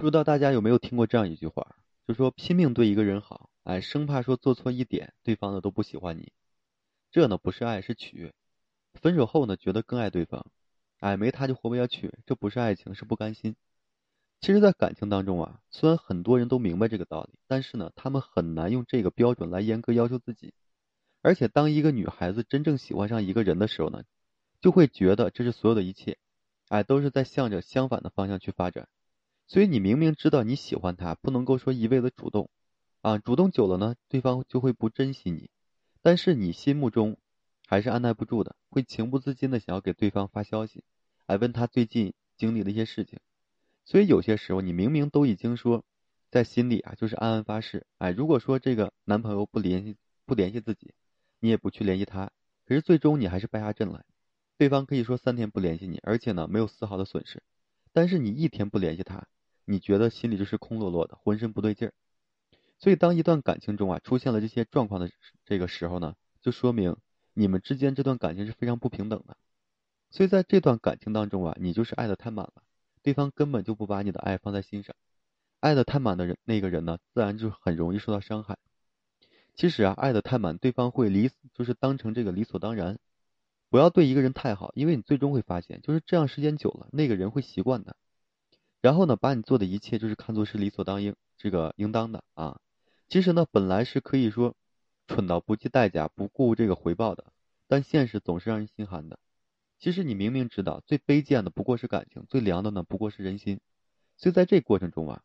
[0.00, 1.76] 不知道大家有没有听过这样一句话，
[2.08, 6.32] 就说拼命对一个人好，哎，生怕说做错一点，对方呢都不喜欢你。
[7.10, 8.32] 这呢不是爱，是取悦。
[8.94, 10.46] 分手后呢，觉得更爱对方，
[11.00, 13.54] 哎，没他就活不下去，这不是爱情，是不甘心。
[14.40, 20.54] 其实，在感情当中啊，虽然很多人都明白这个道理，但是呢，他们很难用这个标准来严格要求自己。
[21.20, 24.02] 而且，当一个女孩子真正喜欢上一个人的时候呢，
[24.62, 26.16] 就会觉得这是所有的一切，
[26.68, 28.88] 哎，都是在向着相反的方向去发展。
[29.52, 32.48] 所以，你明明知道你喜欢他，不能够说一味的主动，
[33.00, 35.50] 啊，主动久了呢，对方就会不珍惜你。
[36.02, 37.16] 但是你心目中
[37.66, 40.84] 还是按耐不住的，会情不自禁的想要给对方发消息，
[41.26, 43.18] 来问他最近经历的一些事情。
[43.84, 45.84] 所以有些时候，你明明都已经说，
[46.30, 50.94] 在心里啊，就是暗暗发誓，哎，如果说这个男朋友不联系不联系自己，
[51.40, 52.30] 你也不去联系他，
[52.66, 54.04] 可是最终你还是败下阵来。
[54.56, 57.42] 对方可以说三天不联系你，而且呢没有丝毫的损失，
[57.92, 59.26] 但是你一天不联系他，
[59.70, 61.94] 你觉得心里就是空落落的，浑身不对劲儿。
[62.80, 65.08] 所以当一段感情中啊出现了这些状况的
[65.44, 66.96] 这个时候呢，就说明
[67.34, 69.36] 你们之间这段感情是非常不平等的。
[70.10, 72.64] 所以在这段感情当中啊，你就是爱的太满了。
[73.02, 74.96] 对方根本就不把你的爱放在心上，
[75.60, 78.58] 爱的太满的人，那个人呢，自然就很容易受到伤害。
[79.54, 82.98] 其实啊，爱的太满，对方会理就是当成这个理所当然。
[83.68, 87.94] 不要对一个人太好，因为你最终会发现，就是这样时间久了，那个人会习惯的。
[88.80, 92.60] 然后呢，把你做的一切就是看作是理所当应，这个应当的啊。
[93.08, 94.54] 其实呢，本来是可以说
[95.06, 97.32] 蠢到不计代价、不顾这个回报的，
[97.68, 99.18] 但现实总是让人心寒的。
[99.78, 103.60] 其实你明明知道，最卑贱的不过是感情，最凉的呢不过是人心。
[104.16, 105.22] 所以在这过程中啊，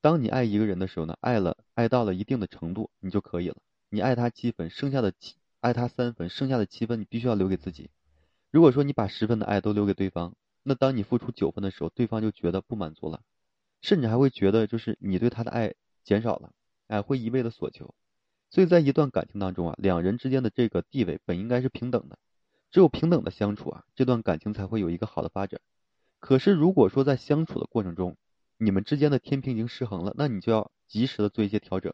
[0.00, 3.56] 当你爱一个人的时候呢，爱了爱到了一定的程度，你就可以了。
[3.88, 7.90] 你爱他七分，剩下的七爱他三分，剩下的七分你必须要留给自己。
[8.50, 13.22] 如果说你把十分的爱都留给对方，那当你付出九分的时候，对方就觉得不满足了，
[13.80, 16.52] 甚至还会觉得就是你对他的爱减少了，
[16.88, 17.94] 哎，会一味的索求。
[18.50, 22.18] 所以在一段感情当中啊，两人之间的这个地位本应该是平等的。
[22.70, 25.60] 只有平等的相处啊，这段感情才会有一个好的发展。
[26.18, 28.16] 可是如果说在相处的过程中，
[28.58, 31.92] 你们之间的天平已经失衡了，那你就要及时的做一些调整。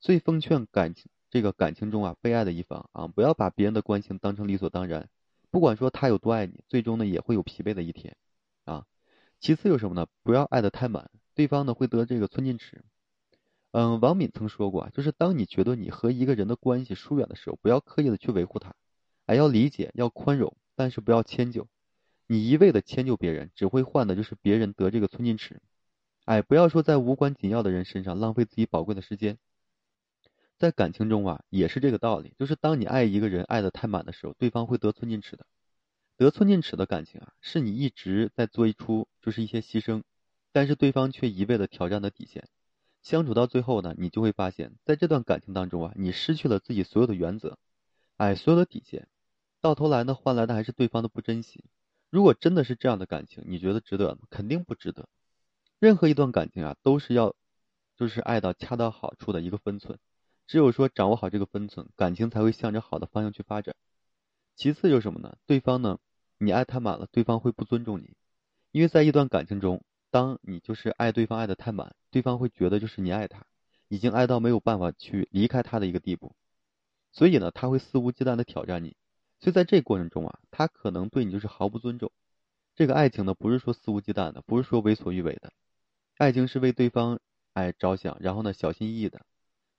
[0.00, 5.08] 所以奉劝感情这个感情中啊，被爱的一方啊，不要把别人的关心当成理所当然。
[5.54, 8.16] 不管说他有多爱你，最终呢也会有疲惫的一天
[8.64, 8.86] 啊。
[9.38, 10.08] 其次有什么呢？
[10.24, 12.84] 不要爱的太满，对方呢会得这个寸进尺。
[13.70, 18.74] 嗯，王敏曾说过，就是当你觉得你和一个人的关系疏远的时候，不要刻意的去维护他。
[19.28, 21.68] 还要理解，要宽容，但是不要迁就。
[22.26, 25.62] 你一味的迁就别人，只会换的就是别人得这个寸进尺。
[26.24, 29.38] 哎，不要说在无关紧要的人身上浪费自己宝贵的时间。
[30.64, 32.32] 在感情中啊，也是这个道理。
[32.38, 35.44] 就是当你爱一个人爱的太满的时候，对方会得寸进尺的。
[36.16, 40.02] 得寸进尺的感情啊，是你一直在做一出就是一些牺牲，
[40.52, 42.48] 但是对方却一味的挑战的底线。
[43.02, 47.58] 相处到最后呢，你就会发现，在这段感情当中啊，你失去了自己所有的原则，
[48.16, 49.06] 哎，所有的底线。
[49.60, 51.62] 到头来呢，换来的还是对方的不珍惜。
[52.08, 54.22] 如果真的是这样的感情，你觉得值得吗？
[54.30, 55.08] 肯定不值得。
[55.78, 57.34] 任何一段感情啊，都是要，
[57.96, 59.98] 就是爱到恰到好处的一个分寸。
[60.46, 63.74] 只有说掌握好这个分寸，感情才会向着好的方向去发展。
[64.56, 65.36] 其次就是什么呢？
[65.46, 65.98] 对方呢，
[66.38, 68.16] 你爱太满了，对方会不尊重你。
[68.70, 73.46] 因为在一段感情中，当你就是爱对方爱的太满，对方会觉得就是你爱他，
[73.88, 76.34] 已经爱到没有办法去离开他的一个地步。
[77.12, 78.96] 所以呢，他会肆无忌惮的挑战你。
[79.40, 82.10] 所以在这过程中啊，他可能对你就是毫不尊重。
[82.76, 85.52] 这个爱情呢，不是说肆无忌惮的，不是说为所欲为的。
[86.16, 87.18] 爱情是为对方
[87.52, 89.24] 哎着想，然后呢小心翼翼的，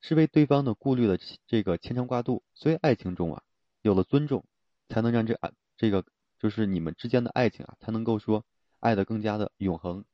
[0.07, 1.17] 是为对方的顾虑的
[1.47, 2.43] 这个牵肠挂肚。
[2.53, 3.41] 所以爱情中啊，
[3.81, 4.45] 有了尊重，
[4.87, 6.05] 才能让这爱这个
[6.37, 8.45] 就是你们之间的爱情啊，才能够说
[8.79, 10.05] 爱的更加的永恒。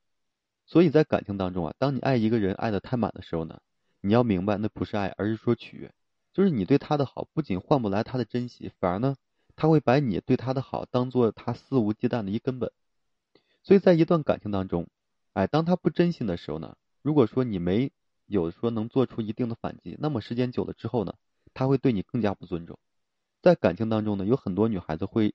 [0.66, 3.59] 所以在感情当中啊，当你爱一个人爱的太满的时候呢，
[4.00, 5.94] 你要明白那不是爱，而是说取悦，
[6.31, 9.16] 就是你对他的好不仅换不来他的珍惜，反而呢。
[9.53, 12.72] 他会把你对他的好当做他肆无忌惮的一根本，
[13.62, 14.88] 所以在一段感情当中，
[15.34, 17.92] 哎，当他不真心的时候呢，如果说你没
[18.31, 21.13] 有说能做出一定的反击，那么时间久了之后呢，
[21.54, 22.80] 他会对你更加不尊重。
[23.42, 25.33] 在感情当中呢，有很多女孩子会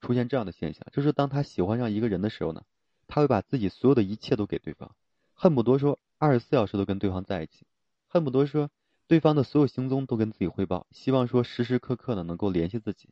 [0.00, 2.62] 出现这样的现象，就是当她喜欢上一个人的时候呢，
[3.06, 4.94] 他会把自己所有的一切都给对方，
[5.34, 7.66] 恨不得说二十四小时都跟对方在一起，
[8.08, 8.70] 恨不得说
[9.06, 13.10] 对方的所有行踪都跟自己汇报，希望说时时刻刻的能够联系自己。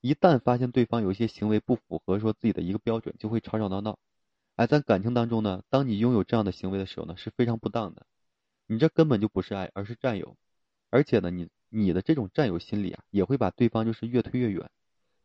[0.00, 3.98] 一旦发现对方有一些行为不符合说自己的一个标准，就会吵吵闹闹。
[4.56, 8.06] 而在感情当中呢，当你拥有这样的行为的时候呢，是非常不当的。
[8.66, 10.36] 你这根本就不是爱，而是占有。
[10.90, 14.70] 而且呢，你你的这种占有心理啊，也会把对方就是越推越远。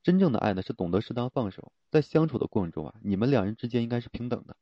[0.02, 1.72] 真正的爱呢，是懂得适当放手。
[1.90, 4.56] 在相处的过程中啊，你们两人之间应该是平等的。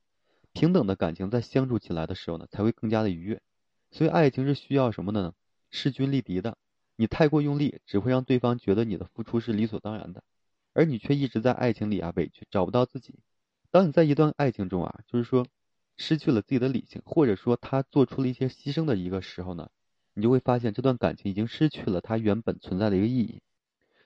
[0.53, 3.41] 平等的感情在相处起来的时候呢，才会更加的愉悦。
[3.91, 5.33] 所以爱情是需要什么的呢？
[5.69, 6.57] 势均力敌的。
[6.95, 10.23] 你太过用力，只会让对方觉得你的付出是理所当然的，
[10.73, 13.19] 而你却一直在爱情里啊委屈，找不到自己。
[13.69, 15.45] 当你在一段爱情中啊，就是说
[15.97, 19.69] 失去了自己的理性，或者说他做出了一些牺牲的一个时候呢，
[20.13, 23.41] 你就会发现这段感情已经失去了它原本存在的一个意义。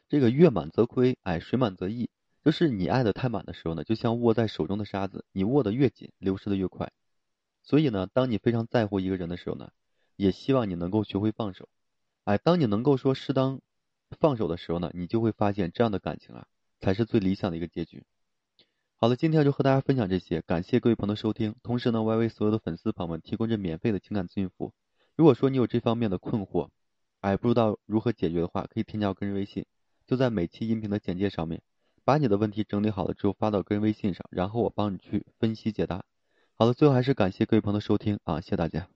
[0.09, 2.09] 这个月满则亏，哎，水满则溢，
[2.43, 6.91] 就是你爱的太满的时候呢，就像握在手中的沙子，你握得越紧，流失的越快。
[7.63, 9.71] 所以呢，当你非常在乎一个人的时候呢，
[10.15, 11.69] 也希望你能够学会放手。
[12.23, 13.61] 哎，当你能够说适当
[14.19, 16.47] 放手的时候呢，你就会发现这样的感情啊，
[16.79, 18.03] 才是最理想的一个结局。
[19.03, 21.55] 好了，今天就和大家分享这些，感谢各位朋友的收听。
[21.63, 24.73] 同时呢，我也为所有的粉丝朋友们提供这免费的情感咨询服务。
[25.15, 26.69] 如果说你有这方面的困惑，
[27.19, 29.65] 哎，不知道如何解决的话，可以添加我个人微信，
[30.05, 31.63] 就在每期音频的简介上面，
[32.05, 36.05] 把你的问题整理好了之后发到个人微信上，然后我帮你去分析解答。
[36.53, 38.90] 好了，最后还是感谢各位朋友的收听啊，谢谢大家。